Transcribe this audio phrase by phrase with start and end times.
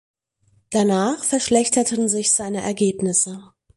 [0.71, 3.53] Danach verschlechterten sich seine Ergebnisse.